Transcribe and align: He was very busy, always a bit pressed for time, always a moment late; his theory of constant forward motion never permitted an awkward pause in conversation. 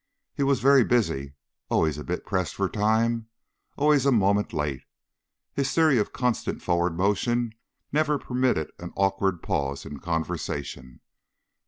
He 0.33 0.41
was 0.41 0.61
very 0.61 0.83
busy, 0.83 1.35
always 1.69 1.99
a 1.99 2.03
bit 2.03 2.25
pressed 2.25 2.55
for 2.55 2.67
time, 2.67 3.27
always 3.77 4.03
a 4.03 4.11
moment 4.11 4.51
late; 4.51 4.81
his 5.53 5.71
theory 5.75 5.99
of 5.99 6.11
constant 6.11 6.63
forward 6.63 6.97
motion 6.97 7.53
never 7.91 8.17
permitted 8.17 8.71
an 8.79 8.93
awkward 8.95 9.43
pause 9.43 9.85
in 9.85 9.99
conversation. 9.99 11.01